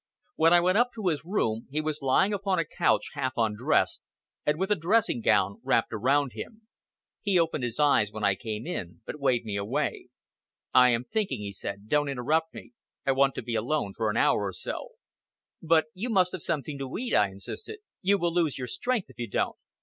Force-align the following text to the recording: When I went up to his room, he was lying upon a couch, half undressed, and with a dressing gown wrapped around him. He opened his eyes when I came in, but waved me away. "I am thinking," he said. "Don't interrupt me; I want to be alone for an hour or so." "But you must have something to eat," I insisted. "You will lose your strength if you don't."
When 0.35 0.51
I 0.51 0.61
went 0.61 0.79
up 0.79 0.89
to 0.95 1.09
his 1.09 1.23
room, 1.23 1.67
he 1.69 1.79
was 1.79 2.01
lying 2.01 2.33
upon 2.33 2.57
a 2.57 2.65
couch, 2.65 3.11
half 3.13 3.33
undressed, 3.37 4.01
and 4.47 4.57
with 4.57 4.71
a 4.71 4.75
dressing 4.75 5.21
gown 5.21 5.61
wrapped 5.63 5.93
around 5.93 6.31
him. 6.33 6.63
He 7.21 7.37
opened 7.37 7.63
his 7.63 7.79
eyes 7.79 8.11
when 8.11 8.23
I 8.23 8.33
came 8.33 8.65
in, 8.65 9.01
but 9.05 9.19
waved 9.19 9.45
me 9.45 9.57
away. 9.57 10.07
"I 10.73 10.89
am 10.89 11.03
thinking," 11.03 11.41
he 11.41 11.51
said. 11.51 11.87
"Don't 11.87 12.09
interrupt 12.09 12.51
me; 12.51 12.71
I 13.05 13.11
want 13.11 13.35
to 13.35 13.43
be 13.43 13.53
alone 13.53 13.93
for 13.95 14.09
an 14.09 14.17
hour 14.17 14.41
or 14.47 14.53
so." 14.53 14.93
"But 15.61 15.85
you 15.93 16.09
must 16.09 16.31
have 16.31 16.41
something 16.41 16.79
to 16.79 16.97
eat," 16.97 17.13
I 17.13 17.27
insisted. 17.27 17.77
"You 18.01 18.17
will 18.17 18.33
lose 18.33 18.57
your 18.57 18.65
strength 18.67 19.11
if 19.11 19.19
you 19.19 19.27
don't." 19.29 19.55